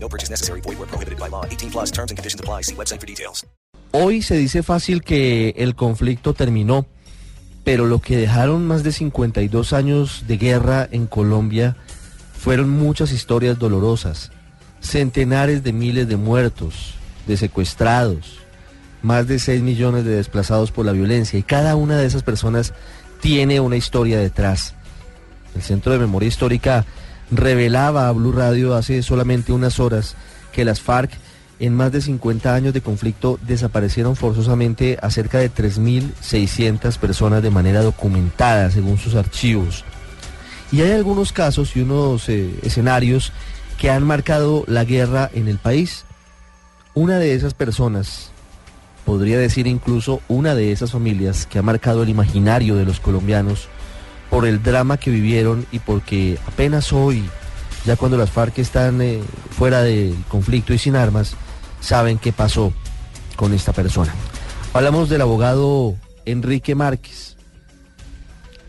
No 0.00 0.08
purchase 0.08 0.30
necessary. 0.30 0.60
Void 0.62 0.78
where 0.78 0.88
prohibited 0.88 1.18
by 1.18 1.28
law. 1.28 1.44
18 1.44 1.70
plus 1.70 1.90
terms 1.90 2.10
and 2.10 2.16
conditions 2.16 2.40
apply. 2.40 2.62
See 2.62 2.74
website 2.74 3.00
for 3.00 3.06
details. 3.06 3.44
Hoy 3.92 4.22
se 4.22 4.36
dice 4.36 4.62
fácil 4.62 5.02
que 5.02 5.54
el 5.56 5.74
conflicto 5.74 6.34
terminó, 6.34 6.86
pero 7.64 7.86
lo 7.86 8.00
que 8.00 8.16
dejaron 8.16 8.66
más 8.66 8.82
de 8.82 8.92
52 8.92 9.72
años 9.72 10.24
de 10.26 10.36
guerra 10.36 10.86
en 10.90 11.06
Colombia 11.06 11.76
fueron 12.38 12.68
muchas 12.68 13.12
historias 13.12 13.58
dolorosas, 13.58 14.30
centenares 14.80 15.64
de 15.64 15.72
miles 15.72 16.06
de 16.06 16.16
muertos, 16.16 16.94
de 17.26 17.38
secuestrados, 17.38 18.40
más 19.02 19.26
de 19.26 19.38
6 19.38 19.62
millones 19.62 20.04
de 20.04 20.16
desplazados 20.16 20.70
por 20.70 20.84
la 20.84 20.92
violencia 20.92 21.38
y 21.38 21.42
cada 21.42 21.74
una 21.74 21.96
de 21.96 22.06
esas 22.06 22.22
personas 22.22 22.74
tiene 23.20 23.58
una 23.58 23.76
historia 23.76 24.18
detrás. 24.18 24.74
El 25.54 25.62
Centro 25.62 25.92
de 25.92 25.98
Memoria 25.98 26.28
Histórica 26.28 26.84
revelaba 27.30 28.08
a 28.08 28.12
Blue 28.12 28.32
Radio 28.32 28.74
hace 28.74 29.02
solamente 29.02 29.52
unas 29.52 29.80
horas 29.80 30.16
que 30.52 30.64
las 30.64 30.80
FARC 30.80 31.10
en 31.60 31.74
más 31.74 31.90
de 31.92 32.00
50 32.00 32.54
años 32.54 32.72
de 32.72 32.80
conflicto 32.80 33.38
desaparecieron 33.46 34.16
forzosamente 34.16 34.98
a 35.02 35.10
cerca 35.10 35.38
de 35.38 35.50
3.600 35.50 36.96
personas 36.98 37.42
de 37.42 37.50
manera 37.50 37.82
documentada, 37.82 38.70
según 38.70 38.98
sus 38.98 39.14
archivos. 39.14 39.84
Y 40.70 40.82
hay 40.82 40.92
algunos 40.92 41.32
casos 41.32 41.74
y 41.76 41.80
unos 41.80 42.28
eh, 42.28 42.54
escenarios 42.62 43.32
que 43.78 43.90
han 43.90 44.04
marcado 44.04 44.64
la 44.66 44.84
guerra 44.84 45.30
en 45.34 45.48
el 45.48 45.58
país. 45.58 46.04
Una 46.94 47.18
de 47.18 47.34
esas 47.34 47.54
personas, 47.54 48.30
podría 49.04 49.38
decir 49.38 49.66
incluso 49.66 50.20
una 50.28 50.54
de 50.54 50.72
esas 50.72 50.92
familias 50.92 51.46
que 51.46 51.58
ha 51.58 51.62
marcado 51.62 52.02
el 52.02 52.08
imaginario 52.08 52.76
de 52.76 52.84
los 52.84 53.00
colombianos 53.00 53.68
por 54.30 54.46
el 54.46 54.62
drama 54.62 54.96
que 54.96 55.10
vivieron 55.10 55.66
y 55.72 55.78
porque 55.78 56.38
apenas 56.46 56.92
hoy, 56.92 57.24
ya 57.84 57.96
cuando 57.96 58.16
las 58.16 58.30
FARC 58.30 58.58
están 58.58 59.00
eh, 59.00 59.20
fuera 59.50 59.82
del 59.82 60.14
conflicto 60.28 60.74
y 60.74 60.78
sin 60.78 60.96
armas, 60.96 61.34
saben 61.80 62.18
qué 62.18 62.32
pasó 62.32 62.72
con 63.36 63.54
esta 63.54 63.72
persona. 63.72 64.14
Hablamos 64.74 65.08
del 65.08 65.22
abogado 65.22 65.96
Enrique 66.24 66.74
Márquez. 66.74 67.36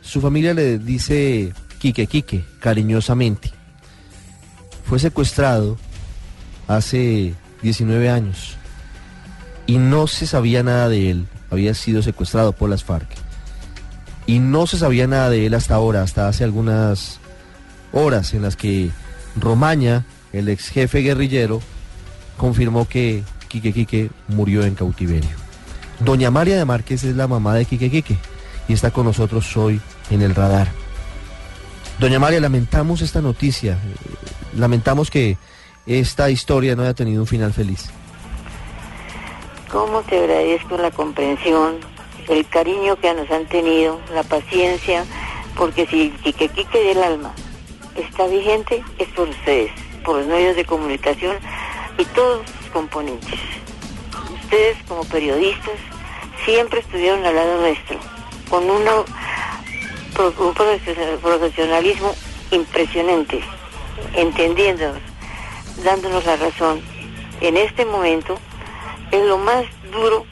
Su 0.01 0.21
familia 0.21 0.53
le 0.53 0.79
dice 0.79 1.53
Quique 1.79 2.07
Quique, 2.07 2.43
cariñosamente. 2.59 3.51
Fue 4.85 4.97
secuestrado 4.97 5.77
hace 6.67 7.35
19 7.61 8.09
años 8.09 8.57
y 9.67 9.77
no 9.77 10.07
se 10.07 10.25
sabía 10.25 10.63
nada 10.63 10.89
de 10.89 11.11
él. 11.11 11.27
Había 11.51 11.73
sido 11.73 12.01
secuestrado 12.01 12.53
por 12.53 12.69
las 12.69 12.83
FARC. 12.83 13.28
Y 14.29 14.37
no 14.37 14.67
se 14.67 14.77
sabía 14.77 15.07
nada 15.07 15.31
de 15.31 15.47
él 15.47 15.55
hasta 15.55 15.73
ahora, 15.73 16.03
hasta 16.03 16.27
hace 16.27 16.43
algunas 16.43 17.19
horas 17.91 18.35
en 18.35 18.43
las 18.43 18.55
que 18.55 18.91
Romaña, 19.35 20.05
el 20.33 20.49
ex 20.49 20.69
jefe 20.69 20.99
guerrillero, 20.99 21.61
confirmó 22.37 22.87
que 22.87 23.23
Quique 23.47 23.73
Quique 23.73 24.11
murió 24.27 24.65
en 24.65 24.75
cautiverio. 24.75 25.31
Doña 25.99 26.29
María 26.29 26.57
de 26.57 26.65
Márquez 26.65 27.03
es 27.05 27.15
la 27.15 27.27
mamá 27.27 27.55
de 27.55 27.65
Quique 27.65 27.89
Quique 27.89 28.19
y 28.67 28.73
está 28.73 28.91
con 28.91 29.05
nosotros 29.07 29.57
hoy 29.57 29.81
en 30.11 30.21
el 30.21 30.35
radar. 30.35 30.67
Doña 31.97 32.19
María, 32.19 32.39
lamentamos 32.39 33.01
esta 33.01 33.21
noticia, 33.23 33.79
lamentamos 34.55 35.09
que 35.09 35.39
esta 35.87 36.29
historia 36.29 36.75
no 36.75 36.83
haya 36.83 36.93
tenido 36.93 37.23
un 37.23 37.27
final 37.27 37.51
feliz. 37.51 37.89
¿Cómo 39.71 40.03
te 40.03 40.19
agradezco 40.19 40.77
la 40.77 40.91
comprensión, 40.91 41.77
el 42.29 42.47
cariño 42.47 42.95
que 42.97 43.13
nos 43.13 43.29
han 43.31 43.45
tenido, 43.47 43.99
la 44.13 44.23
paciencia? 44.23 45.05
Porque 45.55 45.85
si 45.87 46.11
Quique 46.23 46.47
Quique 46.47 46.83
del 46.83 47.03
alma 47.03 47.33
está 47.95 48.27
vigente, 48.27 48.83
es 48.97 49.07
por 49.09 49.27
ustedes, 49.27 49.71
por 50.03 50.17
los 50.17 50.27
medios 50.27 50.55
de 50.55 50.65
comunicación 50.65 51.37
y 51.97 52.05
todos 52.05 52.47
sus 52.59 52.71
componentes. 52.71 53.39
Ustedes 54.43 54.77
como 54.87 55.03
periodistas 55.05 55.75
siempre 56.45 56.79
estuvieron 56.79 57.25
al 57.25 57.35
lado 57.35 57.59
nuestro, 57.59 57.99
con 58.49 58.69
una, 58.69 58.91
un 58.97 60.53
profesionalismo 61.21 62.15
impresionante, 62.51 63.41
entendiéndonos, 64.15 65.01
dándonos 65.83 66.25
la 66.25 66.35
razón. 66.37 66.81
En 67.41 67.57
este 67.57 67.85
momento 67.85 68.37
es 69.11 69.23
lo 69.25 69.37
más 69.37 69.65
duro, 69.91 70.25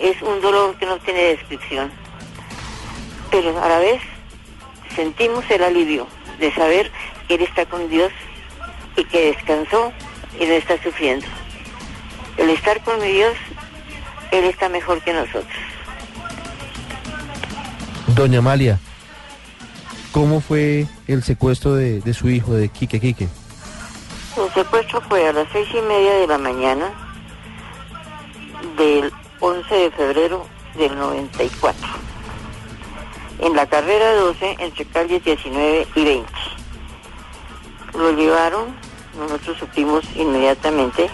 es 0.00 0.20
un 0.22 0.40
dolor 0.40 0.76
que 0.76 0.86
no 0.86 0.98
tiene 0.98 1.20
descripción. 1.36 1.90
Pero 3.30 3.62
a 3.62 3.68
la 3.68 3.78
vez 3.78 4.00
sentimos 4.94 5.44
el 5.50 5.62
alivio 5.62 6.06
de 6.38 6.52
saber 6.54 6.90
que 7.26 7.34
Él 7.34 7.42
está 7.42 7.66
con 7.66 7.88
Dios 7.88 8.12
y 8.96 9.04
que 9.04 9.32
descansó 9.32 9.92
y 10.38 10.46
no 10.46 10.52
está 10.52 10.82
sufriendo. 10.82 11.26
El 12.36 12.50
estar 12.50 12.82
con 12.82 13.00
mi 13.00 13.12
Dios, 13.12 13.34
Él 14.30 14.44
está 14.44 14.68
mejor 14.68 15.02
que 15.02 15.12
nosotros. 15.12 15.46
Doña 18.14 18.38
Amalia, 18.38 18.78
¿cómo 20.12 20.40
fue 20.40 20.86
el 21.06 21.22
secuestro 21.22 21.74
de, 21.74 22.00
de 22.00 22.14
su 22.14 22.28
hijo, 22.28 22.54
de 22.54 22.68
Quique 22.68 23.00
Quique? 23.00 23.28
El 24.36 24.52
secuestro 24.54 25.00
fue 25.02 25.28
a 25.28 25.32
las 25.32 25.48
seis 25.52 25.68
y 25.72 25.80
media 25.82 26.14
de 26.14 26.26
la 26.26 26.38
mañana 26.38 26.90
del 28.76 29.12
11 29.40 29.74
de 29.74 29.90
febrero 29.92 30.46
del 30.74 30.96
94. 30.96 31.88
En 33.40 33.54
la 33.54 33.66
carrera 33.66 34.14
12, 34.14 34.56
entre 34.58 34.84
calles 34.86 35.24
19 35.24 35.86
y 35.94 36.04
20. 36.04 36.32
Lo 37.94 38.12
llevaron, 38.12 38.74
nosotros 39.16 39.58
supimos 39.58 40.04
inmediatamente, 40.16 41.08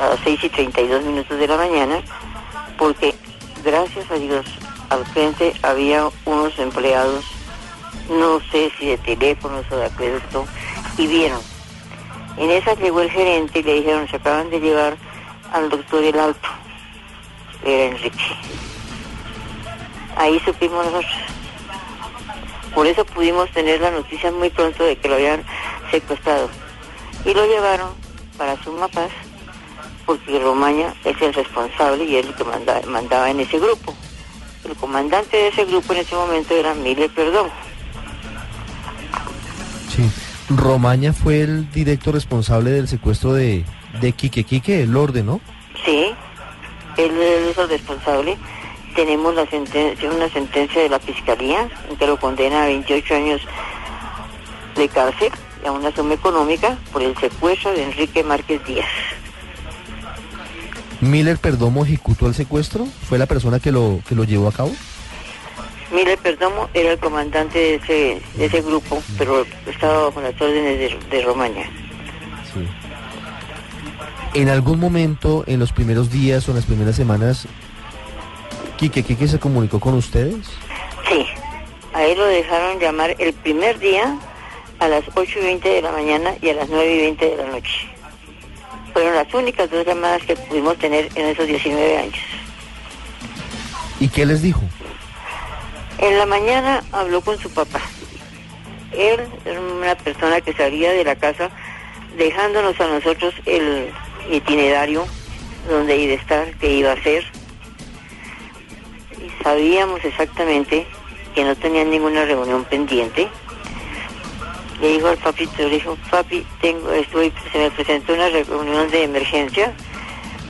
a 0.00 0.10
las 0.10 0.20
6 0.20 0.44
y 0.44 0.48
32 0.48 1.04
minutos 1.04 1.38
de 1.38 1.48
la 1.48 1.56
mañana, 1.56 2.02
porque 2.78 3.14
gracias 3.64 4.10
a 4.10 4.14
Dios 4.14 4.46
al 4.90 5.04
frente 5.06 5.52
había 5.62 6.08
unos 6.24 6.56
empleados, 6.58 7.24
no 8.08 8.40
sé 8.52 8.70
si 8.78 8.86
de 8.86 8.98
teléfonos 8.98 9.64
o 9.72 9.76
de 9.76 9.86
acueducto, 9.86 10.46
y 10.98 11.06
vieron. 11.08 11.40
En 12.36 12.50
esa 12.50 12.74
llegó 12.74 13.00
el 13.00 13.10
gerente 13.10 13.58
y 13.58 13.62
le 13.62 13.74
dijeron, 13.74 14.06
se 14.08 14.16
acaban 14.16 14.50
de 14.50 14.60
llevar 14.60 14.96
al 15.52 15.68
doctor 15.68 16.04
El 16.04 16.18
Alto, 16.18 16.48
era 17.74 17.84
Enrique. 17.94 18.24
Ahí 20.16 20.40
supimos 20.44 20.84
nosotros. 20.86 21.12
Por 22.74 22.86
eso 22.86 23.04
pudimos 23.04 23.50
tener 23.52 23.80
la 23.80 23.90
noticia 23.90 24.30
muy 24.30 24.50
pronto 24.50 24.84
de 24.84 24.96
que 24.96 25.08
lo 25.08 25.14
habían 25.14 25.42
secuestrado. 25.90 26.50
Y 27.24 27.32
lo 27.32 27.46
llevaron 27.46 27.90
para 28.36 28.62
Suma 28.62 28.88
Paz, 28.88 29.10
porque 30.04 30.38
Romaña 30.38 30.94
es 31.04 31.20
el 31.20 31.32
responsable 31.32 32.04
y 32.04 32.16
es 32.16 32.26
el 32.26 32.34
que 32.34 32.44
manda, 32.44 32.80
mandaba 32.86 33.30
en 33.30 33.40
ese 33.40 33.58
grupo. 33.58 33.94
El 34.64 34.76
comandante 34.76 35.36
de 35.36 35.48
ese 35.48 35.64
grupo 35.64 35.92
en 35.92 36.00
ese 36.00 36.14
momento 36.14 36.54
era 36.54 36.74
Miller 36.74 37.10
Perdón. 37.10 37.48
Sí. 39.94 40.10
Romaña 40.48 41.12
fue 41.12 41.40
el 41.40 41.70
directo 41.72 42.12
responsable 42.12 42.70
del 42.70 42.86
secuestro 42.86 43.32
de, 43.32 43.64
de 44.00 44.12
Quique 44.12 44.44
Quique, 44.44 44.82
el 44.82 44.96
orden, 44.96 45.26
¿no? 45.26 45.40
Él 47.06 47.50
es 47.50 47.58
el 47.58 47.68
responsable. 47.68 48.36
Tenemos 48.94 49.34
la 49.34 49.46
sentencia, 49.46 50.10
una 50.10 50.28
sentencia 50.30 50.82
de 50.82 50.88
la 50.88 50.98
fiscalía 50.98 51.68
que 51.98 52.06
lo 52.06 52.18
condena 52.18 52.64
a 52.64 52.66
28 52.66 53.14
años 53.14 53.40
de 54.74 54.88
cárcel 54.88 55.30
y 55.62 55.66
a 55.66 55.72
una 55.72 55.94
suma 55.94 56.14
económica 56.14 56.78
por 56.92 57.02
el 57.02 57.16
secuestro 57.18 57.72
de 57.72 57.84
Enrique 57.84 58.24
Márquez 58.24 58.64
Díaz. 58.64 58.88
¿Miller 61.00 61.38
Perdomo 61.38 61.84
ejecutó 61.84 62.26
el 62.26 62.34
secuestro? 62.34 62.86
¿Fue 62.86 63.18
la 63.18 63.26
persona 63.26 63.60
que 63.60 63.70
lo, 63.70 64.00
que 64.08 64.14
lo 64.14 64.24
llevó 64.24 64.48
a 64.48 64.52
cabo? 64.52 64.72
Miller 65.92 66.18
Perdomo 66.18 66.68
era 66.74 66.92
el 66.92 66.98
comandante 66.98 67.58
de 67.58 67.74
ese, 67.76 68.22
de 68.34 68.46
ese 68.46 68.62
grupo, 68.62 69.02
pero 69.18 69.46
estaba 69.66 70.04
bajo 70.04 70.20
las 70.20 70.40
órdenes 70.40 70.78
de, 70.78 70.98
de 71.10 71.22
Romaña. 71.22 71.70
Sí. 72.52 72.66
En 74.34 74.48
algún 74.48 74.78
momento, 74.78 75.44
en 75.46 75.58
los 75.58 75.72
primeros 75.72 76.10
días 76.10 76.46
o 76.48 76.52
en 76.52 76.56
las 76.56 76.66
primeras 76.66 76.96
semanas, 76.96 77.46
Quique 78.76 79.02
Quique 79.02 79.26
se 79.26 79.38
comunicó 79.38 79.80
con 79.80 79.94
ustedes. 79.94 80.46
Sí, 81.08 81.26
a 81.94 82.04
él 82.04 82.18
lo 82.18 82.26
dejaron 82.26 82.78
llamar 82.78 83.16
el 83.18 83.32
primer 83.32 83.78
día 83.78 84.18
a 84.78 84.88
las 84.88 85.04
8 85.14 85.38
y 85.38 85.42
20 85.42 85.68
de 85.68 85.82
la 85.82 85.92
mañana 85.92 86.34
y 86.42 86.50
a 86.50 86.54
las 86.54 86.68
9 86.68 86.94
y 86.94 86.98
20 86.98 87.30
de 87.30 87.36
la 87.36 87.46
noche. 87.50 87.88
Fueron 88.92 89.14
las 89.14 89.32
únicas 89.32 89.70
dos 89.70 89.86
llamadas 89.86 90.22
que 90.22 90.36
pudimos 90.36 90.76
tener 90.78 91.08
en 91.14 91.26
esos 91.26 91.46
19 91.46 91.98
años. 91.98 92.18
¿Y 94.00 94.08
qué 94.08 94.26
les 94.26 94.42
dijo? 94.42 94.62
En 95.98 96.18
la 96.18 96.26
mañana 96.26 96.82
habló 96.92 97.22
con 97.22 97.38
su 97.38 97.50
papá. 97.50 97.80
Él 98.92 99.20
era 99.44 99.60
una 99.60 99.94
persona 99.94 100.40
que 100.40 100.52
salía 100.52 100.92
de 100.92 101.04
la 101.04 101.16
casa 101.16 101.50
dejándonos 102.16 102.78
a 102.80 102.86
nosotros 102.86 103.34
el 103.46 103.90
itinerario 104.30 105.06
donde 105.68 105.96
iba 105.96 106.12
a 106.12 106.16
estar, 106.16 106.50
qué 106.54 106.74
iba 106.74 106.90
a 106.90 106.94
hacer. 106.94 107.24
Y 109.20 109.42
sabíamos 109.42 110.04
exactamente 110.04 110.86
que 111.34 111.44
no 111.44 111.54
tenían 111.56 111.90
ninguna 111.90 112.24
reunión 112.24 112.64
pendiente. 112.64 113.28
Le 114.80 114.88
dijo 114.88 115.08
al 115.08 115.18
papito, 115.18 115.52
le 115.58 115.70
dijo, 115.70 115.96
papi, 116.10 116.46
tengo, 116.60 116.92
estoy, 116.92 117.32
se 117.52 117.58
me 117.58 117.70
presentó 117.70 118.14
una 118.14 118.28
reunión 118.28 118.90
de 118.90 119.04
emergencia, 119.04 119.72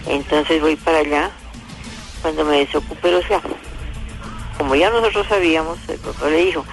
entonces 0.07 0.61
voy 0.61 0.77
para 0.77 0.99
allá. 0.99 1.31
Cuando 2.23 2.45
me 2.45 2.59
desocupe 2.59 3.11
los 3.13 3.29
llamo. 3.31 3.55
Como 4.59 4.75
ya 4.75 4.91
nosotros 4.91 5.27
sabíamos, 5.29 5.79
el 5.89 5.99
papá 5.99 6.29
le 6.29 6.47
dijo, 6.47 6.65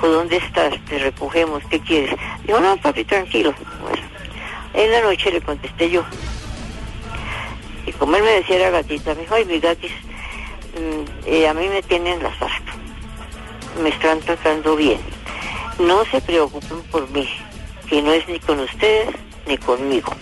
"Jo, 0.00 0.08
¿dónde 0.08 0.36
estás? 0.36 0.74
Te 0.86 0.98
recogemos, 0.98 1.62
¿qué 1.68 1.80
quieres? 1.80 2.16
Dijo, 2.46 2.60
no, 2.60 2.76
papi, 2.78 3.04
tranquilo. 3.04 3.52
En 4.72 4.90
la 4.90 5.02
noche 5.02 5.30
le 5.30 5.42
contesté 5.42 5.90
yo. 5.90 6.02
Como 7.98 8.16
él 8.16 8.22
me 8.22 8.30
decía 8.30 8.56
era 8.56 8.70
gatita, 8.70 9.14
me 9.14 9.22
dijo, 9.22 9.34
ay, 9.34 9.44
mi 9.44 9.60
gatis, 9.60 9.92
mm, 10.76 11.46
a 11.48 11.54
mí 11.54 11.68
me 11.68 11.82
tienen 11.82 12.22
las 12.22 12.40
harto. 12.40 12.72
Me 13.82 13.88
están 13.88 14.20
tratando 14.20 14.76
bien. 14.76 15.00
No 15.78 16.04
se 16.06 16.20
preocupen 16.20 16.82
por 16.90 17.08
mí, 17.10 17.28
que 17.88 18.02
no 18.02 18.12
es 18.12 18.28
ni 18.28 18.38
con 18.40 18.60
ustedes 18.60 19.08
ni 19.46 19.56
conmigo. 19.58 20.12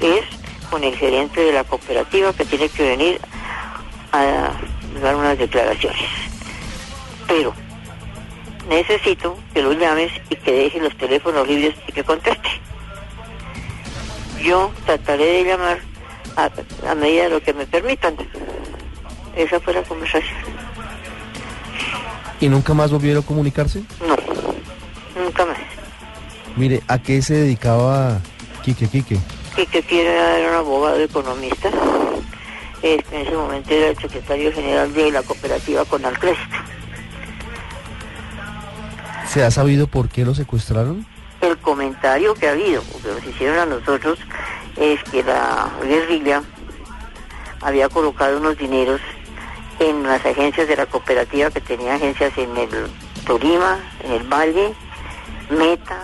Es 0.00 0.24
con 0.70 0.84
el 0.84 0.96
gerente 0.96 1.40
de 1.40 1.52
la 1.52 1.64
cooperativa 1.64 2.32
que 2.32 2.44
tiene 2.44 2.68
que 2.68 2.82
venir 2.82 3.20
a 4.12 4.52
dar 5.00 5.16
unas 5.16 5.38
declaraciones. 5.38 6.08
Pero 7.26 7.54
necesito 8.68 9.36
que 9.52 9.62
lo 9.62 9.72
llames 9.72 10.12
y 10.30 10.36
que 10.36 10.52
deje 10.52 10.80
los 10.80 10.96
teléfonos 10.96 11.46
libres 11.46 11.74
y 11.86 11.92
que 11.92 12.04
conteste. 12.04 12.48
Yo 14.42 14.72
trataré 14.84 15.24
de 15.24 15.44
llamar 15.44 15.91
a, 16.36 16.50
a 16.90 16.94
medida 16.94 17.24
de 17.24 17.30
lo 17.30 17.40
que 17.42 17.52
me 17.52 17.66
permitan. 17.66 18.16
Esa 19.36 19.60
fue 19.60 19.74
la 19.74 19.82
conversación. 19.82 20.36
¿Y 22.40 22.48
nunca 22.48 22.74
más 22.74 22.90
volvieron 22.90 23.22
a 23.22 23.26
comunicarse? 23.26 23.82
No, 24.06 24.16
nunca 25.22 25.46
más. 25.46 25.58
Mire, 26.56 26.82
¿a 26.88 26.98
qué 26.98 27.22
se 27.22 27.34
dedicaba 27.34 28.20
Quique 28.62 28.88
Quique? 28.88 29.18
Y 29.56 29.66
que 29.66 29.82
quiere 29.82 30.10
era 30.40 30.50
un 30.50 30.56
abogado 30.56 31.00
economista. 31.00 31.70
Este, 32.82 33.20
en 33.20 33.26
ese 33.26 33.36
momento 33.36 33.70
era 33.72 33.88
el 33.88 33.96
secretario 33.96 34.52
general 34.52 34.92
de 34.92 35.12
la 35.12 35.22
cooperativa 35.22 35.84
Conalcrédito. 35.84 36.42
¿Se 39.28 39.44
ha 39.44 39.50
sabido 39.50 39.86
por 39.86 40.08
qué 40.08 40.24
lo 40.24 40.34
secuestraron? 40.34 41.06
El 41.40 41.56
comentario 41.58 42.34
que 42.34 42.48
ha 42.48 42.52
habido, 42.52 42.82
que 43.02 43.08
nos 43.08 43.24
hicieron 43.24 43.58
a 43.58 43.66
nosotros, 43.66 44.18
es 44.76 45.02
que 45.04 45.22
la 45.22 45.68
guerrilla 45.82 46.42
había 47.60 47.88
colocado 47.88 48.38
unos 48.38 48.56
dineros 48.56 49.00
en 49.78 50.02
las 50.02 50.24
agencias 50.24 50.68
de 50.68 50.76
la 50.76 50.86
cooperativa 50.86 51.50
que 51.50 51.60
tenía 51.60 51.94
agencias 51.94 52.32
en 52.36 52.56
el 52.56 52.68
Tolima, 53.26 53.78
en 54.04 54.12
el 54.12 54.22
Valle, 54.24 54.74
Meta, 55.50 56.00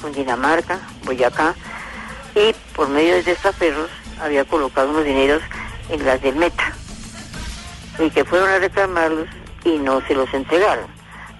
Cundinamarca, 0.00 0.80
Boyacá, 1.04 1.54
y 2.34 2.54
por 2.74 2.88
medio 2.88 3.14
de 3.14 3.22
testaferros 3.22 3.90
había 4.20 4.44
colocado 4.44 4.90
unos 4.90 5.04
dineros 5.04 5.42
en 5.88 6.04
las 6.04 6.20
del 6.22 6.36
Meta, 6.36 6.72
y 7.98 8.10
que 8.10 8.24
fueron 8.24 8.48
a 8.48 8.58
reclamarlos 8.58 9.28
y 9.64 9.78
no 9.78 10.00
se 10.06 10.14
los 10.14 10.32
entregaron. 10.32 10.86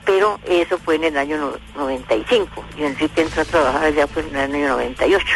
Pero 0.05 0.41
eso 0.47 0.79
fue 0.79 0.97
en 0.97 1.05
el 1.05 1.17
año 1.17 1.37
no- 1.37 1.53
95, 1.77 2.65
y 2.77 2.85
Enrique 2.85 3.23
entró 3.23 3.43
a 3.43 3.45
trabajar 3.45 3.93
ya 3.95 4.07
pues 4.07 4.27
en 4.27 4.37
el 4.37 4.55
año 4.55 4.69
98, 4.71 5.27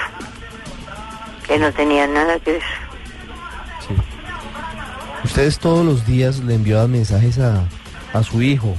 que 1.46 1.58
no 1.58 1.72
tenía 1.72 2.06
nada 2.06 2.38
que 2.40 2.52
ver. 2.52 2.62
Sí. 3.86 3.94
Ustedes 5.24 5.58
todos 5.58 5.84
los 5.84 6.06
días 6.06 6.38
le 6.40 6.54
enviaban 6.54 6.90
mensajes 6.90 7.38
a, 7.38 7.64
a 8.12 8.22
su 8.22 8.42
hijo, 8.42 8.74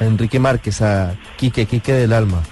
a 0.00 0.04
Enrique 0.04 0.38
Márquez, 0.38 0.82
a 0.82 1.14
Quique 1.36 1.66
Quique 1.66 1.92
del 1.92 2.12
Alma. 2.12 2.42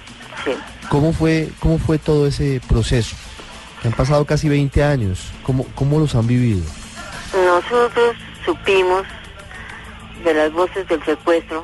Sí. 0.44 0.52
¿Cómo 0.88 1.12
fue, 1.12 1.50
cómo 1.60 1.78
fue 1.78 1.98
todo 1.98 2.26
ese 2.26 2.60
proceso? 2.68 3.16
Han 3.84 3.92
pasado 3.92 4.24
casi 4.24 4.48
20 4.48 4.82
años. 4.82 5.32
¿Cómo, 5.42 5.64
cómo 5.74 5.98
los 5.98 6.14
han 6.14 6.26
vivido? 6.26 6.64
Nosotros 7.32 8.16
supimos 8.44 9.04
de 10.24 10.34
las 10.34 10.52
voces 10.52 10.86
del 10.88 11.02
secuestro 11.04 11.62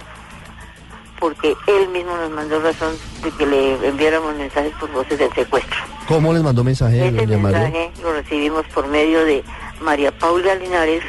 porque 1.22 1.56
él 1.68 1.88
mismo 1.90 2.16
nos 2.16 2.30
mandó 2.32 2.60
razón 2.60 2.96
de 3.22 3.30
que 3.30 3.46
le 3.46 3.86
enviáramos 3.86 4.34
mensajes 4.34 4.74
por 4.74 4.90
voces 4.90 5.20
del 5.20 5.32
secuestro. 5.32 5.78
¿Cómo 6.08 6.32
les 6.32 6.42
mandó 6.42 6.64
mensaje, 6.64 7.06
Ese 7.06 7.26
mensaje 7.28 7.92
lo 8.02 8.12
recibimos 8.12 8.66
por 8.74 8.88
medio 8.88 9.24
de 9.24 9.44
María 9.80 10.10
Paula 10.10 10.56
Linares, 10.56 11.04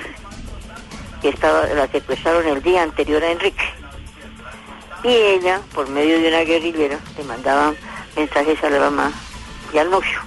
que 1.20 1.30
estaba 1.30 1.66
la 1.66 1.88
secuestraron 1.88 2.48
el 2.48 2.62
día 2.62 2.84
anterior 2.84 3.24
a 3.24 3.32
Enrique. 3.32 3.64
Y 5.04 5.08
ella, 5.08 5.62
por 5.74 5.90
medio 5.90 6.22
de 6.22 6.28
una 6.28 6.42
guerrillera, 6.42 7.00
le 7.18 7.24
mandaba 7.24 7.74
mensajes 8.16 8.64
a 8.64 8.70
la 8.70 8.82
mamá 8.82 9.12
y 9.74 9.80
al 9.80 9.90
novio. 9.90 10.20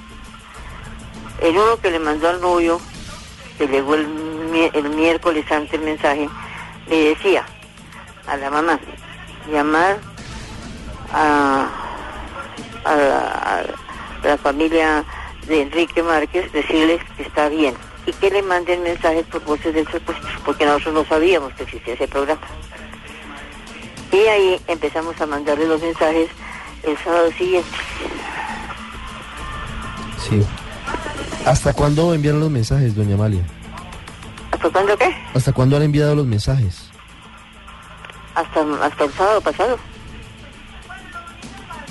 El 1.41 1.57
uno 1.57 1.77
que 1.81 1.93
le 1.93 2.01
mandó 2.01 2.29
al 2.29 2.41
novio, 2.41 2.81
que 3.57 3.69
llegó 3.69 3.95
el 3.95 4.09
miércoles 4.97 5.45
antes 5.53 5.75
el 5.75 5.83
mensaje, 5.83 6.29
le 6.89 7.11
decía 7.11 7.47
a 8.27 8.37
la 8.37 8.51
mamá, 8.51 8.81
llamar 9.51 9.99
a, 11.13 11.69
a 12.85 12.97
la, 12.97 13.65
a 14.23 14.27
la 14.27 14.39
familia 14.39 15.05
de 15.47 15.63
Enrique 15.63 16.03
Márquez, 16.03 16.53
decirles 16.53 17.01
que 17.17 17.23
está 17.23 17.49
bien 17.49 17.75
y 18.07 18.13
que 18.13 18.31
le 18.31 18.43
manden 18.43 18.83
mensajes 18.83 19.25
por 19.27 19.45
voces 19.45 19.75
del 19.75 19.87
secuestro, 19.89 20.29
porque 20.45 20.65
nosotros 20.65 20.95
no 20.95 21.05
sabíamos 21.05 21.53
que 21.55 21.65
existía 21.65 21.95
ese 21.95 22.07
programa. 22.09 22.41
Y 24.13 24.17
ahí 24.17 24.61
empezamos 24.69 25.21
a 25.21 25.27
mandarle 25.27 25.67
los 25.67 25.81
mensajes 25.83 26.29
el 26.85 26.97
sábado 26.99 27.31
siguiente. 27.33 27.69
Sí. 30.19 30.45
¿Hasta 31.45 31.73
cuándo 31.73 32.15
enviaron 32.15 32.41
los 32.41 32.51
mensajes, 32.51 32.95
doña 32.95 33.15
Amalia? 33.15 33.43
¿Hasta 34.53 34.71
cuándo 34.71 34.97
qué? 34.97 35.15
¿Hasta 35.35 35.53
cuándo 35.53 35.77
han 35.77 35.83
enviado 35.83 36.15
los 36.15 36.27
mensajes? 36.27 36.86
Hasta, 38.37 38.61
hasta 38.85 39.05
el 39.05 39.13
sábado 39.13 39.41
pasado. 39.41 39.79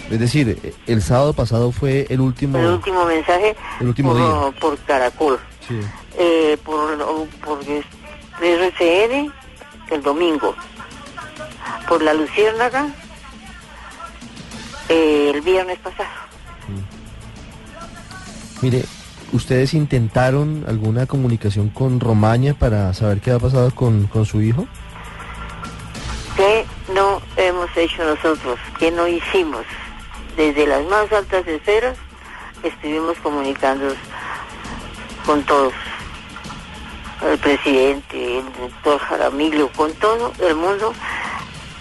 Es 0.10 0.20
decir, 0.20 0.76
el 0.86 1.02
sábado 1.02 1.34
pasado 1.34 1.72
fue 1.72 2.06
el 2.10 2.22
último... 2.22 2.58
El 2.60 2.68
último 2.68 3.06
mensaje 3.06 3.56
El 3.82 3.88
último 3.88 4.12
por, 4.14 4.18
día. 4.52 4.60
por 4.62 4.78
Caracol. 4.86 5.40
Sí. 5.68 5.80
eh, 6.18 6.58
por, 6.64 6.96
por 7.44 7.60
RCN 8.42 9.34
el 9.92 10.02
domingo, 10.04 10.56
por 11.88 12.02
la 12.04 12.14
Luciérnaga 12.14 12.88
eh, 14.90 15.32
el 15.34 15.42
viernes 15.42 15.80
pasado. 15.80 16.10
Mire, 18.62 18.86
¿ustedes 19.34 19.74
intentaron 19.74 20.66
alguna 20.68 21.06
comunicación 21.08 21.70
con 21.70 22.00
Romaña 22.00 22.54
para 22.54 22.94
saber 22.94 23.22
qué 23.22 23.32
ha 23.32 23.40
pasado 23.40 23.74
con, 23.74 24.06
con 24.08 24.26
su 24.26 24.42
hijo? 24.42 24.68
¿Qué 27.46 27.52
no 27.52 27.60
hemos 27.60 27.78
hecho 27.78 28.04
nosotros? 28.04 28.60
¿Qué 28.80 28.90
no 28.90 29.08
hicimos? 29.08 29.64
Desde 30.36 30.66
las 30.66 30.84
más 30.86 31.12
altas 31.14 31.46
esferas 31.46 31.96
estuvimos 32.64 33.20
comunicándonos 33.20 33.96
con 35.28 35.44
todos. 35.44 35.72
El 37.24 37.38
presidente, 37.38 38.40
el 38.40 38.46
doctor 38.54 38.98
Jaramillo, 39.00 39.70
con 39.74 39.94
todo 39.94 40.34
el 40.40 40.56
mundo. 40.56 40.92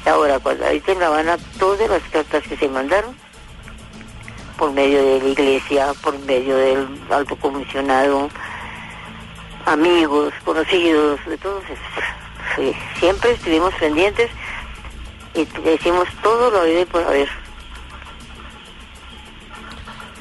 Ahora, 0.04 0.38
cuando 0.38 0.66
ahorita 0.66 0.92
en 0.92 1.00
La 1.00 1.06
Habana, 1.06 1.38
todas 1.59 1.88
las 1.88 2.02
cartas 2.11 2.42
que 2.47 2.59
se 2.59 2.68
mandaron, 2.68 3.16
por 4.59 4.71
medio 4.71 5.02
de 5.02 5.18
la 5.18 5.28
iglesia, 5.30 5.94
por 6.02 6.18
medio 6.26 6.59
del 6.59 6.87
alto 7.09 7.37
comisionado, 7.37 8.28
amigos, 9.64 10.35
conocidos, 10.44 11.25
de 11.25 11.38
todos, 11.38 11.64
siempre 13.00 13.30
estuvimos 13.30 13.73
pendientes 13.76 14.30
y 15.35 15.71
hicimos 15.71 16.09
todo 16.23 16.50
lo 16.50 16.61
habido 16.61 16.83
y 16.83 16.85
por 16.85 17.03
haber. 17.03 17.29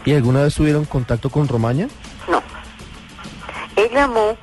¿Y 0.06 0.14
alguna 0.14 0.44
vez 0.44 0.56
tuvieron 0.56 0.86
contacto 0.86 1.30
con 1.30 1.48
Romaña? 1.48 1.88
No. 2.28 2.42
Él 3.76 3.90
llamó 3.92 4.38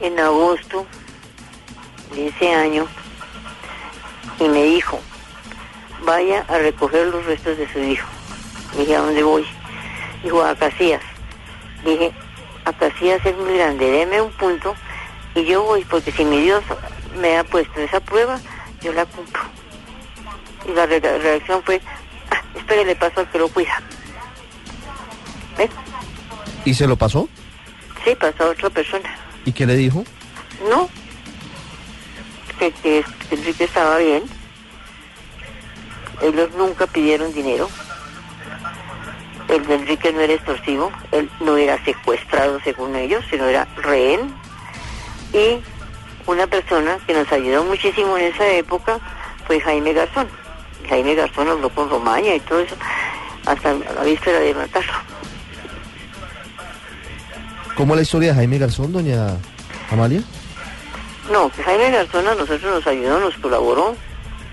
en 0.00 0.18
agosto 0.18 0.86
de 2.14 2.28
ese 2.28 2.52
año 2.52 2.86
y 4.40 4.48
me 4.48 4.64
dijo, 4.64 5.00
vaya 6.04 6.44
a 6.48 6.58
recoger 6.58 7.06
los 7.08 7.24
restos 7.24 7.56
de 7.56 7.72
su 7.72 7.78
hijo. 7.78 8.08
Le 8.74 8.80
dije, 8.80 8.96
¿a 8.96 9.00
dónde 9.00 9.22
voy? 9.22 9.46
Dijo, 10.24 10.42
a 10.42 10.56
Casillas. 10.56 11.02
dije, 11.84 12.12
a 12.64 13.22
ser 13.22 13.36
muy 13.36 13.56
grande, 13.56 13.90
deme 13.90 14.20
un 14.20 14.32
punto 14.32 14.74
y 15.34 15.44
yo 15.44 15.62
voy, 15.62 15.84
porque 15.84 16.12
si 16.12 16.24
mi 16.24 16.40
Dios 16.40 16.62
me 17.18 17.38
ha 17.38 17.44
puesto 17.44 17.80
esa 17.80 18.00
prueba, 18.00 18.38
yo 18.82 18.92
la 18.92 19.04
cumplo. 19.06 19.40
Y 20.68 20.72
la 20.72 20.86
re- 20.86 21.00
reacción 21.00 21.62
fue, 21.64 21.80
ah, 22.30 22.40
espere, 22.56 22.84
le 22.84 22.96
paso 22.96 23.20
al 23.20 23.30
que 23.30 23.38
lo 23.38 23.48
cuida. 23.48 23.80
¿Ves? 25.58 25.70
¿Y 26.64 26.74
se 26.74 26.86
lo 26.86 26.96
pasó? 26.96 27.28
Sí, 28.04 28.14
pasó 28.14 28.44
a 28.44 28.50
otra 28.50 28.70
persona. 28.70 29.16
¿Y 29.44 29.52
qué 29.52 29.66
le 29.66 29.76
dijo? 29.76 30.04
No, 30.68 30.88
que, 32.58 32.70
que 32.72 33.04
Enrique 33.30 33.64
estaba 33.64 33.98
bien. 33.98 34.22
Ellos 36.20 36.50
nunca 36.56 36.86
pidieron 36.86 37.32
dinero. 37.34 37.68
El 39.48 39.66
de 39.66 39.74
Enrique 39.74 40.12
no 40.12 40.20
era 40.20 40.32
extorsivo, 40.34 40.92
él 41.10 41.28
no 41.40 41.56
era 41.56 41.82
secuestrado 41.84 42.60
según 42.62 42.94
ellos, 42.96 43.24
sino 43.28 43.44
era 43.46 43.64
rehén. 43.76 44.32
Y 45.32 45.58
una 46.26 46.46
persona 46.46 46.98
que 47.06 47.14
nos 47.14 47.30
ayudó 47.32 47.64
muchísimo 47.64 48.16
en 48.16 48.32
esa 48.32 48.46
época 48.48 48.98
fue 49.46 49.60
Jaime 49.60 49.92
Garzón. 49.92 50.28
Jaime 50.88 51.14
Garzón 51.14 51.48
habló 51.48 51.70
con 51.70 51.88
Romaña 51.88 52.34
y 52.34 52.40
todo 52.40 52.60
eso, 52.60 52.76
hasta 53.46 53.74
la 53.74 54.02
víspera 54.04 54.40
de 54.40 54.54
matarlo. 54.54 54.92
¿Cómo 57.76 57.94
es 57.94 57.96
la 57.96 58.02
historia 58.02 58.28
de 58.30 58.34
Jaime 58.36 58.58
Garzón, 58.58 58.92
doña 58.92 59.36
Amalia? 59.90 60.22
No, 61.30 61.50
Jaime 61.64 61.90
Garzón 61.90 62.26
a 62.26 62.34
nosotros 62.34 62.62
nos 62.62 62.86
ayudó, 62.86 63.20
nos 63.20 63.36
colaboró 63.38 63.96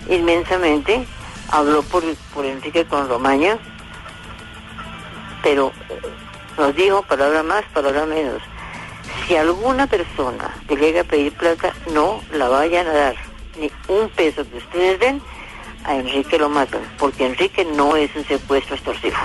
inmensamente, 0.09 1.05
habló 1.51 1.83
por, 1.83 2.03
por 2.33 2.45
Enrique 2.45 2.85
con 2.85 3.07
Romaña, 3.09 3.57
pero 5.43 5.71
nos 6.57 6.75
dijo, 6.75 7.01
palabra 7.03 7.43
más, 7.43 7.63
palabra 7.73 8.05
menos, 8.05 8.41
si 9.27 9.35
alguna 9.35 9.87
persona 9.87 10.53
te 10.67 10.75
llega 10.75 11.01
a 11.01 11.03
pedir 11.03 11.33
plata, 11.33 11.73
no 11.93 12.21
la 12.33 12.49
vayan 12.49 12.87
a 12.87 12.93
dar, 12.93 13.15
ni 13.59 13.71
un 13.87 14.09
peso 14.09 14.47
que 14.49 14.57
ustedes 14.57 14.99
den, 14.99 15.21
a 15.85 15.95
Enrique 15.95 16.37
lo 16.37 16.49
matan, 16.49 16.81
porque 16.97 17.25
Enrique 17.25 17.65
no 17.65 17.95
es 17.95 18.13
un 18.15 18.25
secuestro 18.25 18.75
extorsivo. 18.75 19.17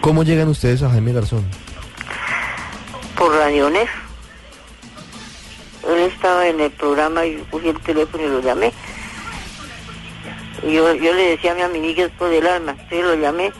¿Cómo 0.00 0.22
llegan 0.22 0.48
ustedes 0.48 0.82
a 0.82 0.90
Jaime 0.90 1.12
Garzón? 1.12 1.44
por 3.18 3.34
Radionet. 3.34 3.88
Él 5.88 5.98
estaba 6.12 6.46
en 6.46 6.60
el 6.60 6.70
programa 6.70 7.26
y 7.26 7.38
yo 7.38 7.44
cogí 7.50 7.68
el 7.68 7.80
teléfono 7.80 8.24
y 8.24 8.28
lo 8.28 8.40
llamé. 8.40 8.72
Y 10.62 10.72
yo, 10.72 10.94
yo 10.94 11.12
le 11.12 11.30
decía 11.30 11.52
a 11.52 11.54
mi 11.54 11.62
amiguito 11.62 12.28
del 12.28 12.46
alma, 12.46 12.72
entonces 12.72 13.04
lo 13.04 13.14
llamé. 13.16 13.52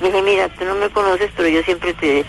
Le 0.00 0.06
dije, 0.06 0.22
mira, 0.22 0.48
tú 0.50 0.64
no 0.64 0.74
me 0.74 0.90
conoces, 0.90 1.30
pero 1.36 1.48
yo 1.48 1.62
siempre 1.62 1.94
te, 1.94 2.24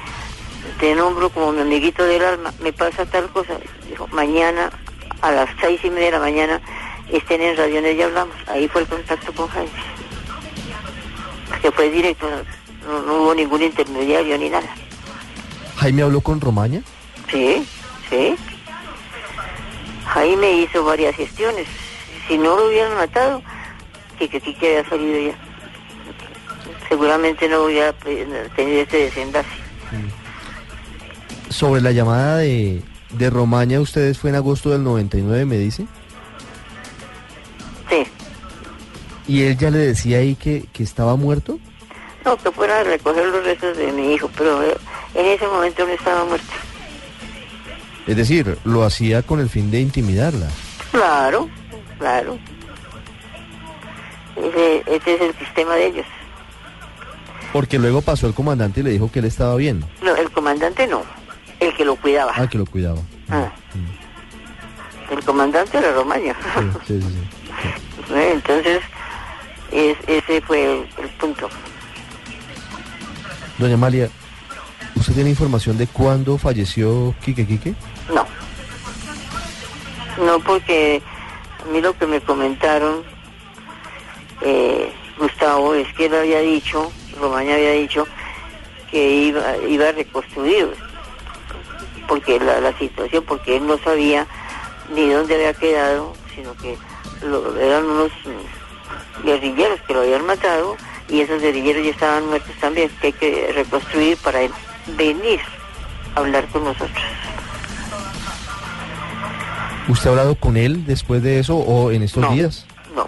te 0.79 0.95
nombro 0.95 1.29
como 1.29 1.51
mi 1.51 1.61
amiguito 1.61 2.03
del 2.03 2.23
alma. 2.23 2.53
Me 2.61 2.73
pasa 2.73 3.05
tal 3.05 3.29
cosa. 3.29 3.57
Dijo, 3.87 4.07
mañana 4.07 4.71
a 5.21 5.31
las 5.31 5.49
seis 5.59 5.79
y 5.83 5.89
media 5.89 6.05
de 6.05 6.11
la 6.11 6.19
mañana 6.19 6.61
estén 7.11 7.41
en 7.41 7.57
Radionet 7.57 7.97
y 7.97 8.01
hablamos. 8.01 8.35
Ahí 8.47 8.67
fue 8.67 8.81
el 8.81 8.87
contacto 8.87 9.33
con 9.33 9.47
Jaime. 9.49 9.71
Que 11.61 11.71
fue 11.71 11.91
directo, 11.91 12.27
no, 12.87 13.01
no 13.03 13.13
hubo 13.21 13.35
ningún 13.35 13.61
intermediario 13.61 14.37
ni 14.37 14.49
nada. 14.49 14.67
¿Jaime 15.77 16.01
habló 16.01 16.21
con 16.21 16.41
Romaña? 16.41 16.81
Sí, 17.29 17.67
sí. 18.09 18.35
Jaime 20.05 20.53
hizo 20.53 20.83
varias 20.83 21.15
gestiones. 21.15 21.67
Si 22.27 22.37
no 22.37 22.55
lo 22.55 22.67
hubieran 22.67 22.95
matado, 22.95 23.41
que 24.17 24.27
que 24.27 24.41
Quique 24.41 24.77
había 24.77 24.89
salido 24.89 25.31
ya. 25.31 25.35
Seguramente 26.89 27.47
no 27.47 27.63
hubiera 27.63 27.93
tenido 27.93 28.81
ese 28.81 28.97
desenlace. 28.97 29.60
Sobre 31.51 31.81
la 31.81 31.91
llamada 31.91 32.37
de, 32.37 32.81
de 33.11 33.29
Romaña, 33.29 33.79
ustedes 33.81 34.17
fue 34.17 34.29
en 34.29 34.37
agosto 34.37 34.69
del 34.69 34.83
99, 34.83 35.45
me 35.45 35.57
dice. 35.57 35.85
Sí. 37.89 38.03
¿Y 39.27 39.43
él 39.43 39.57
ya 39.57 39.69
le 39.69 39.79
decía 39.79 40.19
ahí 40.19 40.35
que, 40.35 40.65
que 40.71 40.83
estaba 40.83 41.15
muerto? 41.17 41.59
No, 42.23 42.37
que 42.37 42.51
fuera 42.51 42.79
a 42.79 42.83
recoger 42.83 43.25
los 43.27 43.43
restos 43.43 43.77
de 43.77 43.91
mi 43.91 44.13
hijo, 44.13 44.29
pero 44.37 44.63
eh, 44.63 44.77
en 45.13 45.25
ese 45.25 45.45
momento 45.47 45.85
no 45.85 45.91
estaba 45.91 46.23
muerto. 46.23 46.53
Es 48.07 48.15
decir, 48.15 48.57
lo 48.63 48.83
hacía 48.83 49.21
con 49.21 49.39
el 49.39 49.49
fin 49.49 49.69
de 49.71 49.81
intimidarla. 49.81 50.47
Claro, 50.91 51.49
claro. 51.99 52.37
Ese, 54.35 54.83
ese 54.85 55.15
es 55.15 55.21
el 55.21 55.37
sistema 55.37 55.75
de 55.75 55.87
ellos. 55.87 56.05
Porque 57.51 57.77
luego 57.77 58.01
pasó 58.01 58.27
el 58.27 58.33
comandante 58.33 58.79
y 58.79 58.83
le 58.83 58.91
dijo 58.91 59.11
que 59.11 59.19
él 59.19 59.25
estaba 59.25 59.55
bien. 59.55 59.83
No, 60.01 60.15
el 60.15 60.31
comandante 60.31 60.87
no, 60.87 61.03
el 61.61 61.73
que 61.75 61.85
lo 61.85 61.95
cuidaba. 61.95 62.33
Ah, 62.35 62.47
que 62.47 62.57
lo 62.57 62.65
cuidaba. 62.65 62.99
Ah. 63.29 63.51
El 65.09 65.23
comandante 65.23 65.77
era 65.77 65.91
Romaña. 65.93 66.35
Sí, 66.87 66.99
sí, 66.99 67.01
sí, 67.01 67.07
sí. 67.07 68.13
¿Eh? 68.13 68.31
Entonces, 68.33 68.81
es- 69.71 69.97
ese 70.07 70.41
fue 70.41 70.63
el, 70.63 70.89
el 71.03 71.09
punto. 71.11 71.49
Doña 73.57 73.75
Amalia, 73.75 74.09
¿usted 74.95 75.13
tiene 75.13 75.29
información 75.29 75.77
de 75.77 75.87
cuándo 75.87 76.37
falleció 76.37 77.13
Quique 77.23 77.45
Quique? 77.45 77.75
No. 78.13 78.25
No, 80.25 80.39
porque 80.39 81.01
a 81.63 81.71
mí 81.71 81.79
lo 81.81 81.95
que 81.97 82.07
me 82.07 82.19
comentaron, 82.21 83.03
eh, 84.41 84.91
Gustavo, 85.19 85.75
es 85.75 85.87
que 85.93 86.05
él 86.07 86.15
había 86.15 86.39
dicho, 86.39 86.91
Romaña 87.19 87.53
había 87.55 87.71
dicho, 87.73 88.07
que 88.89 89.09
iba, 89.15 89.57
iba 89.69 89.89
a 89.89 89.91
reconstruir, 89.91 90.69
porque 92.11 92.37
la, 92.41 92.59
la 92.59 92.77
situación, 92.77 93.23
porque 93.25 93.55
él 93.55 93.65
no 93.65 93.77
sabía 93.77 94.27
ni 94.93 95.07
dónde 95.09 95.35
había 95.35 95.53
quedado, 95.53 96.11
sino 96.35 96.53
que 96.57 96.77
lo- 97.25 97.57
eran 97.57 97.85
unos 97.85 98.11
guerrilleros 99.23 99.79
que 99.87 99.93
lo 99.93 100.01
habían 100.01 100.25
matado 100.25 100.75
y 101.07 101.21
esos 101.21 101.41
guerrilleros 101.41 101.85
ya 101.85 101.91
estaban 101.91 102.25
muertos 102.27 102.53
también, 102.59 102.89
que 102.99 103.07
hay 103.07 103.13
que 103.13 103.51
reconstruir 103.55 104.17
para 104.17 104.41
él 104.41 104.51
venir 104.97 105.39
a 106.15 106.19
hablar 106.19 106.45
con 106.47 106.65
nosotros. 106.65 107.01
¿Usted 109.87 110.07
ha 110.07 110.09
hablado 110.09 110.35
con 110.35 110.57
él 110.57 110.85
después 110.85 111.23
de 111.23 111.39
eso 111.39 111.55
o 111.55 111.91
en 111.91 112.03
estos 112.03 112.21
No. 112.23 112.31
días? 112.33 112.65
No, 112.93 113.07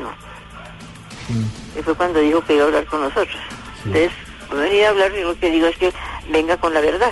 no. 0.00 1.80
Y 1.80 1.82
fue 1.82 1.96
cuando 1.96 2.20
dijo 2.20 2.40
que 2.42 2.54
iba 2.54 2.62
a 2.62 2.66
hablar 2.68 2.84
con 2.86 3.00
nosotros. 3.00 3.36
Sí. 3.82 3.88
Entonces, 3.92 4.12
venía 4.52 4.86
a 4.86 4.90
hablar, 4.90 5.10
y 5.18 5.22
lo 5.22 5.36
que 5.36 5.50
digo 5.50 5.66
es 5.66 5.76
que 5.78 5.92
venga 6.30 6.56
con 6.58 6.72
la 6.72 6.80
verdad. 6.80 7.10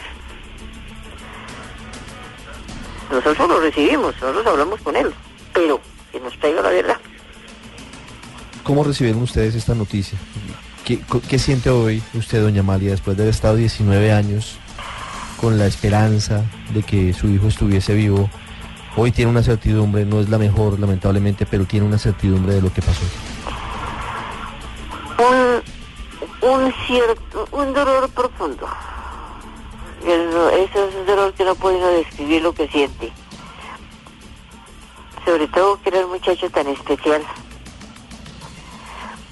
Nosotros 3.11 3.49
lo 3.49 3.61
recibimos, 3.61 4.15
nosotros 4.21 4.47
hablamos 4.47 4.81
con 4.83 4.95
él, 4.97 5.13
pero 5.53 5.81
que 6.13 6.21
nos 6.21 6.39
traiga 6.39 6.63
la 6.63 6.71
verdad. 6.71 6.97
¿Cómo 8.63 8.85
recibieron 8.85 9.23
ustedes 9.23 9.55
esta 9.55 9.75
noticia? 9.75 10.19
¿Qué, 10.85 11.01
qué 11.29 11.39
siente 11.39 11.71
hoy 11.71 12.03
usted, 12.15 12.41
doña 12.41 12.61
Amalia, 12.61 12.91
después 12.91 13.17
de 13.17 13.25
haber 13.25 13.35
estado 13.35 13.57
19 13.57 14.13
años 14.13 14.59
con 15.41 15.59
la 15.59 15.67
esperanza 15.67 16.45
de 16.73 16.83
que 16.83 17.13
su 17.13 17.29
hijo 17.29 17.49
estuviese 17.49 17.95
vivo? 17.95 18.31
Hoy 18.97 19.13
tiene 19.13 19.31
una 19.31 19.43
certidumbre, 19.43 20.05
no 20.05 20.21
es 20.21 20.29
la 20.29 20.39
mejor, 20.39 20.79
lamentablemente, 20.79 21.47
pero 21.47 21.65
tiene 21.65 21.87
una 21.87 21.99
certidumbre 21.99 22.55
de 22.55 22.63
lo 22.63 22.73
que 22.73 22.83
pasó. 22.83 23.03
Un, 25.19 26.49
un 26.49 26.73
cierto, 26.87 27.49
un 27.53 27.73
dolor 27.73 28.09
profundo. 28.11 28.69
Ese 30.03 30.89
es 30.89 30.95
un 30.95 31.07
dolor 31.07 31.35
que 31.35 31.45
no 31.45 31.55
puede 31.55 31.99
describir 31.99 32.43
lo 32.43 32.55
que 32.55 32.69
siente. 32.69 33.13
Sobre 35.25 35.47
todo 35.49 35.81
que 35.83 35.91
era 35.91 36.07
un 36.07 36.13
muchacho 36.13 36.49
tan 36.51 36.67
especial. 36.69 37.23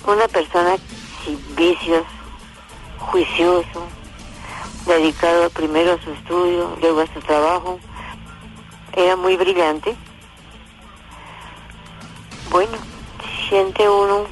Una 0.07 0.29
persona 0.29 0.77
sin 1.25 1.57
vicios, 1.57 2.05
juicioso, 2.99 3.87
dedicado 4.87 5.49
primero 5.51 5.93
a 5.93 6.03
su 6.03 6.11
estudio, 6.13 6.77
luego 6.81 7.01
a 7.01 7.07
su 7.15 7.21
trabajo. 7.21 7.81
Era 8.95 9.17
muy 9.17 9.37
brillante. 9.37 9.97
Bueno, 12.51 12.79
siente 13.49 13.89
uno 13.89 14.27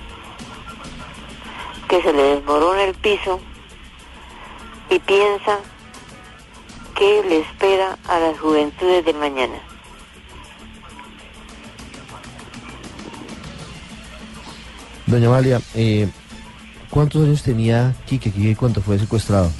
que 1.88 2.02
se 2.02 2.12
le 2.12 2.22
desmorona 2.22 2.82
el 2.84 2.94
piso 2.94 3.40
y 4.90 4.98
piensa 4.98 5.60
qué 6.98 7.22
le 7.28 7.40
espera 7.40 7.98
a 8.08 8.18
las 8.18 8.38
juventudes 8.38 9.04
del 9.04 9.16
mañana. 9.16 9.54
Doña 15.06 15.28
Amalia, 15.28 15.60
eh, 15.74 16.08
¿cuántos 16.90 17.22
años 17.22 17.42
tenía 17.42 17.94
Quique 18.06 18.32
Quique 18.32 18.56
cuando 18.56 18.80
fue 18.80 18.98
secuestrado? 18.98 19.52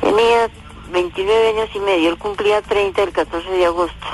Tenía 0.00 0.48
29 0.92 1.48
años 1.48 1.68
y 1.74 1.80
medio, 1.80 2.10
él 2.10 2.18
cumplía 2.18 2.62
30 2.62 3.02
el 3.02 3.12
14 3.12 3.50
de 3.50 3.66
agosto. 3.66 4.06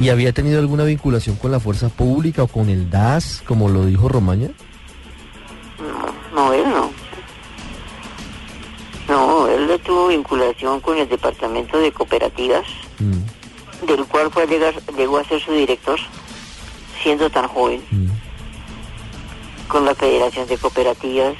¿Y 0.00 0.08
había 0.08 0.32
tenido 0.32 0.58
alguna 0.58 0.84
vinculación 0.84 1.36
con 1.36 1.52
la 1.52 1.60
fuerza 1.60 1.88
pública 1.88 2.42
o 2.42 2.46
con 2.46 2.70
el 2.70 2.90
DAS, 2.90 3.42
como 3.46 3.68
lo 3.68 3.84
dijo 3.84 4.08
Romaña? 4.08 4.48
Vinculación 10.16 10.80
con 10.80 10.98
el 10.98 11.08
departamento 11.08 11.78
de 11.78 11.92
cooperativas, 11.92 12.66
Mm, 13.02 13.86
del 13.86 14.04
cual 14.06 14.30
fue 14.30 14.44
a 14.44 14.46
llegar, 14.46 14.74
llegó 14.96 15.18
a 15.18 15.24
ser 15.24 15.40
su 15.40 15.52
director, 15.52 15.98
siendo 17.02 17.28
tan 17.30 17.48
joven, 17.48 17.82
mm. 17.90 18.08
con 19.68 19.84
la 19.84 19.94
Federación 19.94 20.46
de 20.46 20.56
Cooperativas, 20.56 21.34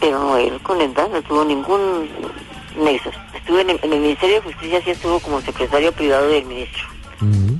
pero 0.00 0.18
no, 0.18 0.36
él 0.36 0.60
con 0.62 0.80
el 0.80 0.92
DAS 0.94 1.10
no 1.10 1.22
tuvo 1.22 1.44
ningún 1.44 2.08
nexo. 2.76 3.10
Estuvo 3.34 3.60
en 3.60 3.70
el, 3.70 3.80
en 3.82 3.92
el 3.92 4.00
Ministerio 4.00 4.36
de 4.36 4.42
Justicia, 4.42 4.82
sí 4.82 4.90
estuvo 4.90 5.20
como 5.20 5.40
secretario 5.40 5.92
privado 5.92 6.28
del 6.28 6.44
ministro. 6.44 6.84
Mm. 7.20 7.54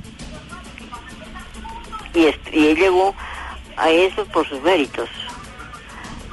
y 2.13 2.25
él 2.25 2.75
llegó 2.75 3.15
a 3.75 3.89
eso 3.89 4.25
por 4.25 4.47
sus 4.47 4.61
méritos, 4.61 5.09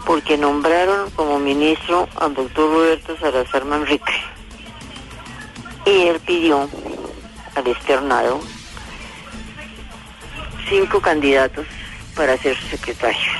porque 0.07 0.37
nombraron 0.37 1.11
como 1.11 1.39
ministro 1.39 2.09
al 2.17 2.35
doctor 2.35 2.71
Roberto 2.71 3.17
Salazar 3.19 3.65
Manrique. 3.65 4.13
Y 5.87 6.09
él 6.09 6.21
pidió 6.21 6.69
al 7.55 7.67
externado 7.67 8.41
cinco 10.69 11.01
candidatos 11.01 11.67
para 12.15 12.37
ser 12.39 12.57
su 12.57 12.69
secretario. 12.69 13.33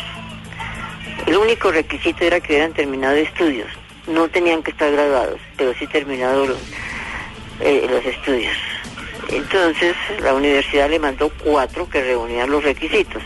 El 1.27 1.37
único 1.37 1.71
requisito 1.71 2.25
era 2.25 2.41
que 2.41 2.53
hubieran 2.53 2.73
terminado 2.73 3.15
estudios. 3.17 3.71
No 4.07 4.29
tenían 4.29 4.63
que 4.63 4.71
estar 4.71 4.91
graduados, 4.93 5.41
pero 5.57 5.73
sí 5.75 5.87
terminado 5.87 6.47
los, 6.47 6.59
eh, 7.61 7.87
los 7.89 8.05
estudios. 8.05 8.57
Entonces 9.31 9.97
la 10.21 10.35
universidad 10.35 10.91
le 10.91 10.99
mandó 10.99 11.31
cuatro 11.43 11.89
que 11.89 12.03
reunían 12.03 12.51
los 12.51 12.63
requisitos 12.63 13.23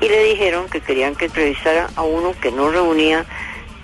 y 0.00 0.08
le 0.08 0.22
dijeron 0.24 0.68
que 0.68 0.80
querían 0.80 1.14
que 1.14 1.26
entrevistara 1.26 1.88
a 1.96 2.02
uno 2.02 2.32
que 2.40 2.52
no 2.52 2.70
reunía, 2.70 3.24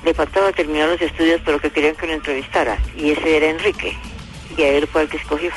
le 0.04 0.14
faltaba 0.14 0.52
terminar 0.52 0.88
los 0.88 1.00
estudios 1.00 1.40
pero 1.44 1.61
que 1.61 1.71
querían 1.71 1.94
que 1.97 2.06
lo 2.06 2.12
entrevistara 2.12 2.78
y 2.97 3.11
ese 3.11 3.37
era 3.37 3.50
Enrique 3.50 3.97
y 4.56 4.62
a 4.62 4.68
él 4.68 4.87
fue 4.87 5.02
el 5.02 5.09
que 5.09 5.16
escogió. 5.16 5.50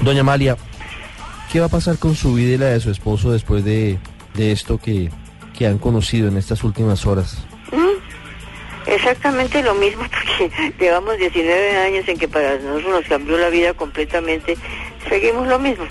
Doña 0.00 0.20
Amalia, 0.20 0.56
¿qué 1.50 1.60
va 1.60 1.66
a 1.66 1.70
pasar 1.70 1.98
con 1.98 2.14
su 2.14 2.34
vida 2.34 2.54
y 2.54 2.58
la 2.58 2.66
de 2.66 2.80
su 2.80 2.90
esposo 2.90 3.32
después 3.32 3.64
de, 3.64 3.98
de 4.34 4.52
esto 4.52 4.78
que, 4.78 5.10
que 5.56 5.66
han 5.66 5.78
conocido 5.78 6.28
en 6.28 6.36
estas 6.36 6.62
últimas 6.64 7.06
horas? 7.06 7.38
¿Mm? 7.72 8.90
Exactamente 8.90 9.62
lo 9.62 9.74
mismo 9.74 10.02
porque 10.38 10.72
llevamos 10.78 11.18
19 11.18 11.76
años 11.76 12.08
en 12.08 12.18
que 12.18 12.28
para 12.28 12.58
nosotros 12.58 13.00
nos 13.00 13.04
cambió 13.06 13.38
la 13.38 13.48
vida 13.48 13.74
completamente, 13.74 14.56
seguimos 15.08 15.46
lo 15.48 15.58
mismo. 15.58 15.84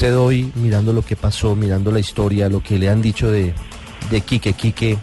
Usted 0.00 0.16
hoy, 0.16 0.50
mirando 0.54 0.94
lo 0.94 1.02
que 1.02 1.14
pasó, 1.14 1.54
mirando 1.54 1.92
la 1.92 2.00
historia, 2.00 2.48
lo 2.48 2.62
que 2.62 2.78
le 2.78 2.88
han 2.88 3.02
dicho 3.02 3.30
de, 3.30 3.52
de 4.10 4.20
Quique 4.22 4.54
Quique, 4.54 4.96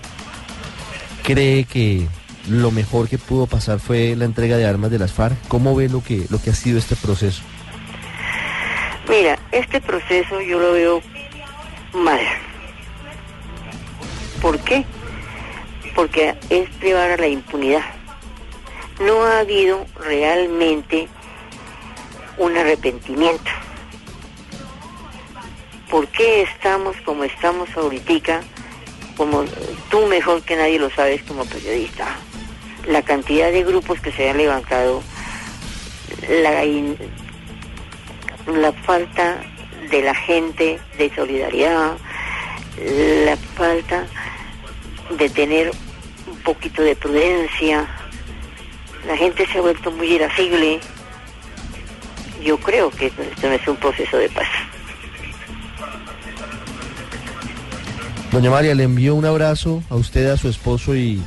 ¿cree 1.22 1.66
que 1.66 2.08
lo 2.50 2.72
mejor 2.72 3.08
que 3.08 3.20
pudo 3.20 3.46
pasar 3.46 3.80
fue 3.80 4.16
la 4.16 4.26
entrega 4.26 4.58
de 4.58 4.66
armas 4.66 4.90
de 4.90 4.98
las 4.98 5.14
FARC? 5.14 5.38
¿Cómo 5.50 5.76
ve 5.76 5.88
lo 5.88 6.02
que, 6.04 6.26
lo 6.32 6.42
que 6.42 6.50
ha 6.50 6.56
sido 6.56 6.80
este 6.80 6.96
proceso? 6.96 7.44
Mira, 9.08 9.38
este 9.52 9.80
proceso 9.82 10.42
yo 10.42 10.58
lo 10.58 10.72
veo 10.72 11.02
mal. 11.94 12.22
¿Por 14.42 14.58
qué? 14.62 14.84
Porque 15.94 16.34
es 16.50 16.68
privar 16.80 17.12
a 17.12 17.18
la 17.18 17.28
impunidad. 17.28 17.84
No 19.00 19.24
ha 19.26 19.42
habido 19.42 19.86
realmente 20.00 21.08
un 22.40 22.58
arrepentimiento. 22.58 23.57
¿Por 25.90 26.08
qué 26.10 26.42
estamos 26.42 26.98
como 27.06 27.24
estamos 27.24 27.70
ahorita? 27.76 28.42
Como 29.16 29.46
tú 29.90 30.06
mejor 30.08 30.44
que 30.44 30.56
nadie 30.56 30.80
lo 30.80 30.90
sabes 30.90 31.24
como 31.24 31.46
periodista. 31.46 32.08
La 32.88 33.02
cantidad 33.02 33.52
de 33.52 33.64
grupos 33.64 34.00
que 34.02 34.12
se 34.12 34.30
han 34.30 34.38
levantado, 34.38 35.02
la 38.48 38.74
falta 38.84 39.38
de 39.90 40.02
la 40.02 40.14
gente 40.14 40.80
de 40.98 41.16
solidaridad, 41.16 41.98
la 43.26 43.38
falta 43.56 44.06
de 45.18 45.30
tener 45.30 45.72
un 46.28 46.38
poquito 46.40 46.82
de 46.82 46.96
prudencia. 46.96 47.88
La 49.08 49.16
gente 49.16 49.48
se 49.48 49.58
ha 49.58 49.62
vuelto 49.62 49.90
muy 49.92 50.14
irascible. 50.14 50.80
Yo 52.44 52.58
creo 52.58 52.92
que 52.92 53.08
esto 53.08 53.22
esto 53.22 53.48
no 53.48 53.54
es 53.54 53.68
un 53.68 53.78
proceso 53.78 54.18
de 54.18 54.30
paz. 54.30 54.48
Doña 58.32 58.50
María, 58.50 58.76
le 58.76 58.84
envío 58.84 59.16
un 59.16 59.26
abrazo 59.26 59.82
a 59.90 59.96
usted, 59.96 60.30
a 60.30 60.38
su 60.38 60.50
esposo 60.50 60.96
y 60.96 61.22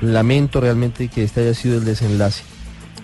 lamento 0.00 0.60
realmente 0.60 1.08
que 1.08 1.24
este 1.24 1.40
haya 1.42 1.54
sido 1.54 1.78
el 1.78 1.84
desenlace. 1.84 2.44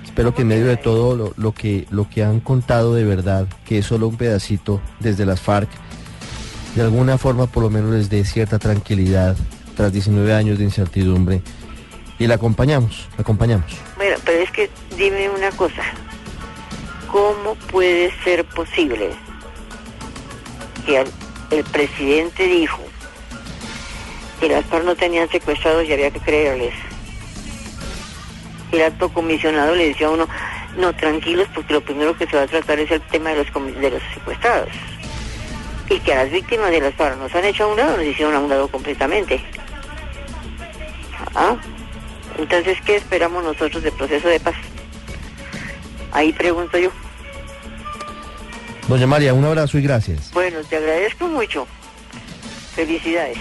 Espero 0.04 0.34
que 0.34 0.42
en 0.42 0.48
medio 0.48 0.66
de 0.66 0.76
todo 0.76 1.16
lo, 1.16 1.34
lo 1.36 1.52
que, 1.52 1.86
lo 1.90 2.08
que 2.08 2.24
han 2.24 2.40
contado 2.40 2.94
de 2.94 3.04
verdad, 3.04 3.46
que 3.64 3.78
es 3.78 3.86
solo 3.86 4.08
un 4.08 4.16
pedacito 4.16 4.80
desde 5.00 5.26
las 5.26 5.40
FARC, 5.40 5.68
de 6.76 6.82
alguna 6.82 7.18
forma 7.18 7.46
por 7.46 7.62
lo 7.64 7.70
menos 7.70 7.90
les 7.92 8.08
dé 8.10 8.24
cierta 8.24 8.58
tranquilidad 8.58 9.36
tras 9.76 9.92
19 9.92 10.32
años 10.34 10.58
de 10.58 10.64
incertidumbre. 10.64 11.42
Y 12.20 12.26
la 12.26 12.34
acompañamos, 12.34 13.06
la 13.16 13.22
acompañamos. 13.22 13.72
Bueno, 13.96 14.16
pero 14.24 14.42
es 14.42 14.50
que 14.50 14.68
dime 14.96 15.28
una 15.30 15.50
cosa. 15.52 15.82
¿Cómo 17.12 17.54
puede 17.70 18.10
ser 18.24 18.44
posible 18.44 19.10
que 20.84 20.98
al- 20.98 21.06
el 21.50 21.64
presidente 21.64 22.46
dijo 22.46 22.82
que 24.40 24.48
las 24.48 24.64
FARC 24.66 24.84
no 24.84 24.94
tenían 24.94 25.28
secuestrados 25.28 25.86
y 25.86 25.92
había 25.92 26.10
que 26.10 26.20
creerles? 26.20 26.74
El 28.72 28.82
alto 28.82 29.08
comisionado 29.08 29.74
le 29.74 29.88
decía 29.88 30.08
a 30.08 30.10
uno, 30.10 30.28
no, 30.76 30.94
tranquilos, 30.94 31.48
porque 31.54 31.72
lo 31.72 31.80
primero 31.80 32.16
que 32.16 32.26
se 32.26 32.36
va 32.36 32.42
a 32.42 32.46
tratar 32.46 32.78
es 32.78 32.90
el 32.90 33.00
tema 33.02 33.30
de 33.30 33.44
los, 33.44 33.80
de 33.80 33.90
los 33.90 34.02
secuestrados. 34.14 34.68
Y 35.88 35.98
que 36.00 36.12
a 36.12 36.24
las 36.24 36.30
víctimas 36.30 36.70
de 36.70 36.80
las 36.80 36.94
FARC 36.94 37.18
nos 37.18 37.34
han 37.34 37.44
hecho 37.44 37.64
a 37.64 37.68
un 37.68 37.76
lado, 37.76 37.96
nos 37.96 38.06
hicieron 38.06 38.34
a 38.34 38.40
un 38.40 38.48
lado 38.48 38.68
completamente. 38.68 39.42
¿Ah? 41.34 41.56
Entonces, 42.38 42.78
¿qué 42.82 42.96
esperamos 42.96 43.42
nosotros 43.42 43.82
del 43.82 43.92
proceso 43.92 44.28
de 44.28 44.38
paz? 44.38 44.54
Ahí 46.12 46.32
pregunto 46.32 46.78
yo. 46.78 46.90
Doña 48.88 49.06
María, 49.06 49.34
un 49.34 49.44
abrazo 49.44 49.76
y 49.78 49.82
gracias. 49.82 50.30
Bueno, 50.32 50.60
te 50.68 50.76
agradezco 50.76 51.28
mucho. 51.28 51.66
Felicidades. 52.74 53.38